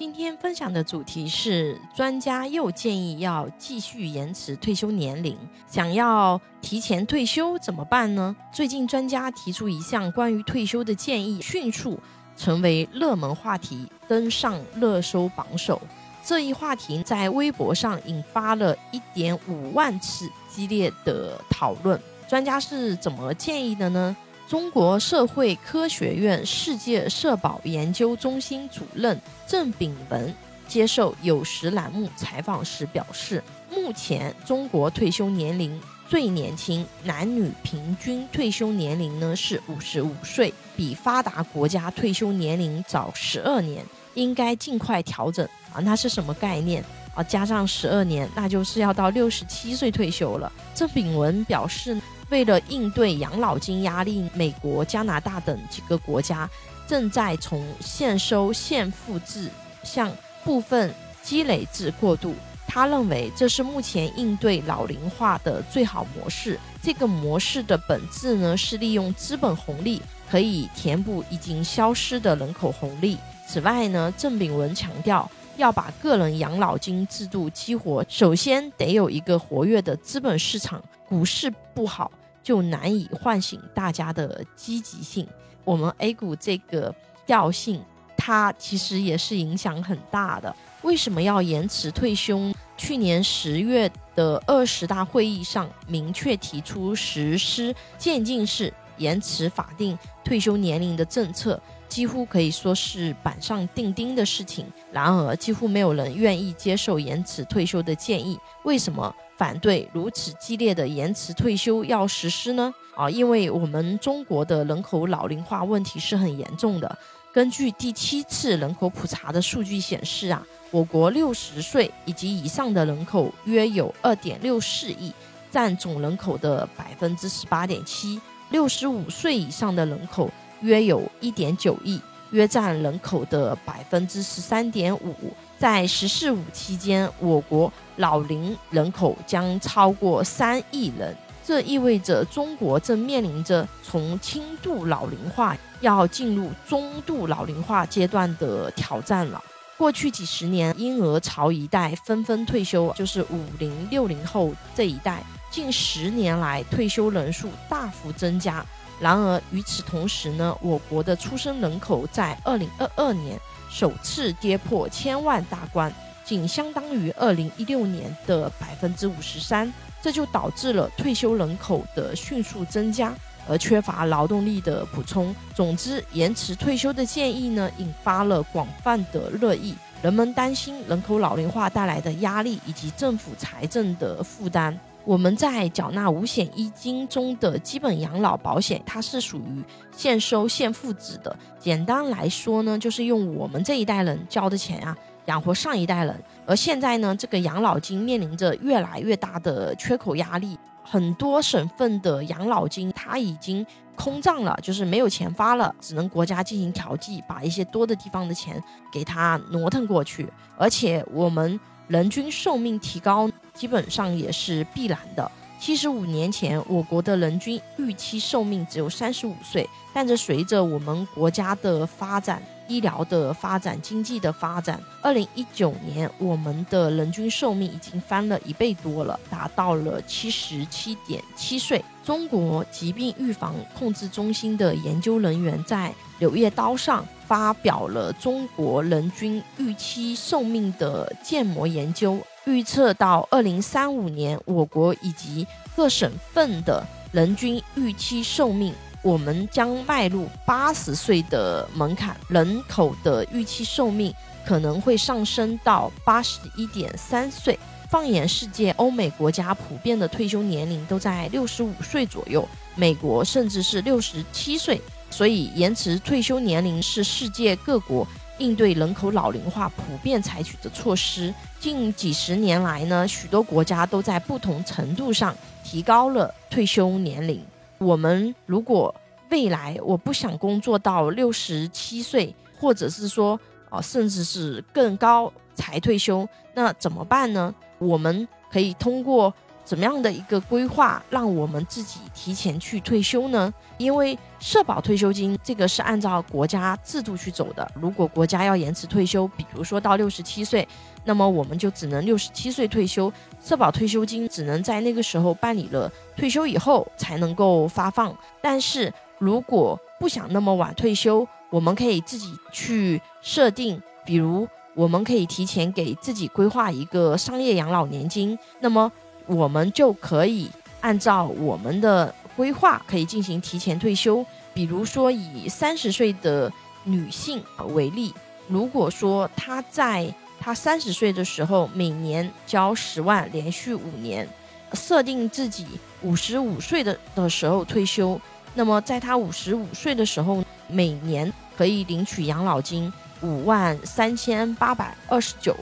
[0.00, 5.36] 今天分享的主题是，专家又建议要继续延迟退休年龄，
[5.68, 8.34] 想要提前退休怎么办呢？
[8.50, 12.00] 最近专家提出一项关于退休的建议，迅速
[12.34, 15.78] 成为热门话题，登上热搜榜首。
[16.24, 22.00] 这一话题在微博上引发了一点五万次激烈的讨论。
[22.26, 24.16] 专家是怎么建议的呢？
[24.50, 29.16] 中国社会科学院世界社保研究中心主任
[29.46, 30.34] 郑炳文
[30.66, 33.40] 接受有时栏目采访时表示，
[33.72, 45.78] 目前中国退休年龄最年轻男女平均退休年龄呢是五十五岁，比发达国家退休年龄早十二年，应该尽快调整啊！
[45.80, 47.22] 那是什么概念啊？
[47.22, 50.52] 加上十二年，那就是要到六十七岁退休了。
[50.74, 51.96] 郑炳文表示。
[52.30, 56.48] 为了应对养老金压力，美国、加拿大等几个国家
[56.86, 59.50] 正在从现收现付制
[59.82, 60.10] 向
[60.44, 62.34] 部分积累制过渡。
[62.66, 66.58] 他认为这是目前应对老龄化的最好模式。
[66.80, 73.18] 这个模式的本质呢，是利用资本红利可以填补已经消失的人口红利。
[73.44, 80.80] 此外呢，郑炳文强调，要把个人养老金制度激活，首先得有一个活跃的资本市场。
[81.08, 82.08] 股市不好。
[82.42, 85.26] 就难以唤醒大家的积极性。
[85.64, 86.94] 我们 A 股这个
[87.26, 87.82] 调性，
[88.16, 90.54] 它其实也是影响很大的。
[90.82, 92.52] 为什么要延迟退休？
[92.76, 101.60] 去年十月的二十大会议上明确提出实施渐进式延迟法定退休年龄的政策，
[101.90, 104.66] 几乎可以说是板上钉钉的事情。
[104.90, 108.38] 然而，几乎没有人愿意接受延迟退休的建议。
[108.64, 109.14] 为什么？
[109.40, 112.74] 反对如此激烈的延迟退休要实施呢？
[112.94, 116.98] 啊，因为我们中国的人口老龄化问题是很严重的。
[117.32, 125.10] 根据第七次人口普查的数据显示啊，我国六十岁以及以上的人口约有二点六四亿，
[125.50, 128.20] 占总人口的百分之十八点七；
[128.50, 131.98] 六十五岁以上的人口约有一点九亿，
[132.30, 135.14] 约占人口的百分之十三点五。
[135.58, 141.14] 在“十四五”期间，我国老龄人口将超过三亿人，
[141.44, 149.42] 这意味着中国正面临着从轻度老龄化要进入中度老龄化阶段的挑战了。
[149.76, 158.64] 过去几十年，婴儿潮一代纷纷退休，就是五零六零后这一代，近十年来退休人数大幅增加。
[159.00, 163.40] 然而与此同时呢，我国的出生人口在二零二二年。
[163.72, 165.92] 首次跌破千万大关，
[166.24, 169.72] 仅相当于二零一六年的百分之五十三，
[170.02, 173.14] 这就导致了退休人口的迅速增加，
[173.48, 175.32] 而缺乏劳动力的补充。
[175.54, 179.76] 总之，延迟退休的建议呢，引发了广泛的热议。
[180.02, 184.76] 人们担心人口老龄化带来的压力以及政府财政的负担。
[185.10, 191.36] 我们在缴纳五险一金中的基本养老保险，它是属于现收现付制的。
[191.58, 196.14] 简单来说呢，就是用我们这一代人交的钱啊，养活上一代人。
[196.46, 203.66] 而现在呢，这个养老金面临着越来越大的缺口压力，很多省份的养老金它已经
[203.96, 208.62] 空账了，就是没有钱发了，只能国家进行调剂，把一些多的地方的钱
[208.92, 210.32] 给它挪腾过去。
[210.56, 213.28] 而且我们人均寿命提高。
[213.60, 215.30] 基本上也是必然的。
[215.60, 231.84] 七十五年前，我国的人均预期寿命只有三十五岁，但是随着我们国家的发展、医疗的发展、经济的发展，二零一九年我们的人均寿命已经翻了一倍多了，达到了七十七点七岁。
[232.02, 242.18] 中国疾病预防控制中心的研究人员在《柳叶刀》上发表了中国人均预期寿命的建模研究。
[242.46, 245.46] 预测到二零三五年，我国以及
[245.76, 254.12] 各省份的人均预期寿命，我们将迈入八十岁的门槛，人口的预期寿命
[254.44, 257.58] 可能会上升到八十一点三岁。
[257.90, 264.80] 放眼世界，欧美国家普遍的退休年龄都在六十五岁左右，美国甚至是六十七岁。
[265.10, 268.06] 所以，延迟退休年龄是世界各国。
[268.40, 277.44] 应对人口老龄化普遍采取的措施，近几十年来呢，许多国家都在不同程度上提高了退休年龄。
[277.76, 278.94] 我们如果
[279.28, 283.38] 未来我不想工作到六十七岁，或者是说
[283.68, 287.54] 啊，甚至是更高才退休，那怎么办呢？
[287.78, 289.32] 我们可以通过
[289.70, 293.54] 怎么样的一个规划，让我们自己提前去退休呢？
[293.78, 297.70] 因为社保退休金这个是按照国家制度去走的。
[297.80, 300.66] 如果国家要延迟退休，比如说到六十七岁，
[301.04, 308.12] 那么我们就只能六十七岁退休，社保退休金只能在那个时候办理了，退休以后才能够发放。
[308.42, 318.90] 但是如果不想那么晚退休，我们可以自己去设定，比如我们可以提前给自己规划一个商业养老年金，那么。
[319.30, 320.50] 我们就可以
[320.80, 324.26] 按照我们的规划，可以进行提前退休。
[324.52, 328.12] 比如说，以三十岁的女性为例，
[328.48, 334.28] 如果说她在她三十岁的时候每年交十万，连续五年，
[334.72, 335.64] 设定自己
[336.02, 338.20] 五十五岁的的时候退休，
[338.54, 342.92] 那么在她五十五岁的时候，每年可以领取养老金
[343.22, 345.56] 五万三千八百二十九。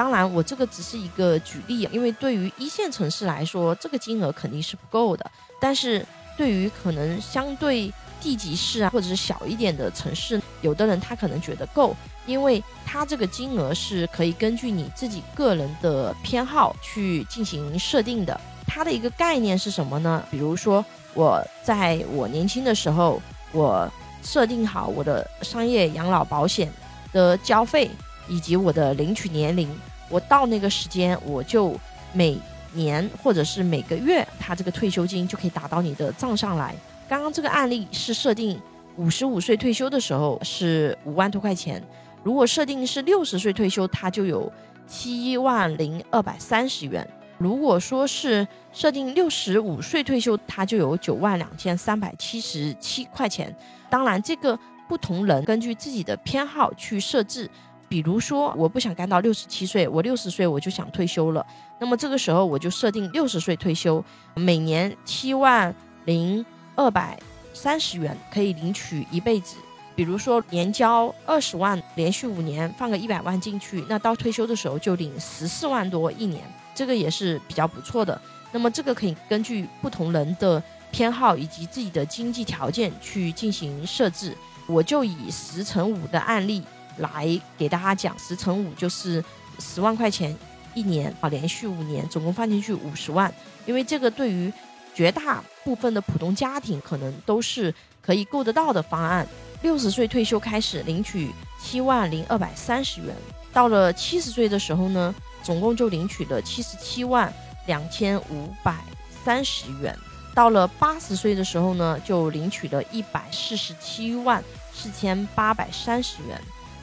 [0.00, 5.30] 当然，我这个只是一个举例，因为对于一线城市来说，这个金额肯定是不够的。
[5.60, 6.02] 但是
[6.38, 11.94] 对于可能相对地级市啊，或者是小一点的城市，有的人他可能觉得够，
[12.24, 18.40] 因为他这个金额是可以根据你自己个人的偏好去进行设定的。
[18.66, 20.24] 它的一个概念是什么呢？
[20.30, 20.82] 比如说
[21.12, 23.20] 我在我年轻的时候，
[23.52, 23.86] 我
[24.22, 26.72] 设定好我的商业养老保险
[27.12, 27.90] 的交费
[28.26, 29.68] 以及我的领取年龄。
[30.10, 31.74] 我到那个时间，我就
[32.12, 32.36] 每
[32.74, 36.74] 年或者是每个月，他这个退休金就可以打到你的账上来。
[37.08, 38.60] 刚刚这个案例是设定
[38.96, 41.82] 五十五岁退休的时候是五万多块钱，
[42.22, 44.52] 如果设定是六十岁退休，它就有
[44.86, 47.08] 七万零二百三十元。
[47.38, 53.54] 如果说是设定六十五岁退休，它就有九万两千三百七十七块钱。
[53.88, 57.48] 当然，这个不同人根据自己的偏好去设置。
[57.90, 61.44] 比如说，我不想干到六十七岁，我六十岁我就想退休了。
[61.80, 64.02] 那么这个时候我就设定六十岁退休，
[64.36, 66.46] 每年七万零
[66.76, 67.18] 二百
[67.52, 69.56] 三十元可以领取一辈子。
[69.96, 78.18] 比如说年交二十万，连续五年放个一百万进去，那到退休的时候就领十四万多一年，这个也是比较不错的。
[78.52, 80.62] 那么这个可以根据不同人的
[80.92, 84.32] 偏好以及自己的经济条件去进行设置。
[84.68, 86.62] 我就以十乘五的案例。
[87.00, 89.22] 来给大家讲，十乘五就是
[89.58, 90.34] 十万块钱
[90.74, 93.32] 一年啊，连续五年，总共放进去五十万。
[93.66, 94.52] 因为这个对于
[94.94, 99.26] 绝大部分的普通家庭，可能都是可以够得到的方案。
[99.62, 101.30] 六十岁退休开始领取
[101.60, 103.14] 七万零二百三十元，
[103.52, 107.30] 到了七十岁的时候呢，总共就领取了七十七万
[107.66, 108.82] 两千五百
[109.24, 109.94] 三十元。
[110.34, 114.42] 到了八十岁的时候呢，就领取了一百四十七万
[114.72, 116.40] 四千八百三十元。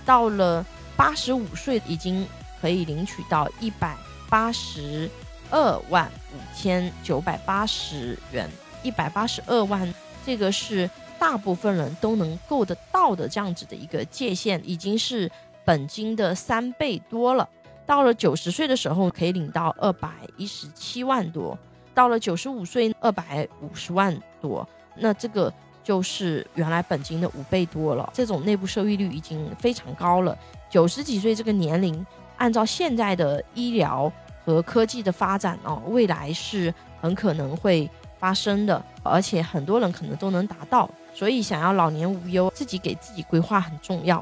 [0.08, 0.66] 到了
[0.96, 2.26] 八十五岁，已经
[2.62, 3.96] 可以领取到一百
[4.30, 5.10] 八十
[5.52, 8.50] 二万五千九百八十元，
[8.82, 9.94] 一百八十二万，
[10.26, 10.90] 这个是
[11.20, 15.30] 大部分人都能够得到的这样子的一个界限，已经是
[15.66, 17.48] 本金的三倍多了。
[17.86, 21.60] 到了九十岁的时候，可以领到二百一十七万多，
[21.94, 25.54] 到了九十五岁，二百五十万多，那这个。
[25.88, 30.38] 就是原来本金的五倍多了，这种内部收益率已经非常高了。
[30.70, 32.06] 九十几岁这个年龄，
[32.36, 34.12] 按照现在的医疗
[34.44, 37.90] 和科技的发展哦，未来是很可能会
[38.20, 40.90] 发生的，而且很多人可能都能达到。
[41.14, 44.22] 所以，想要老年无忧，自己给自己规划很重要。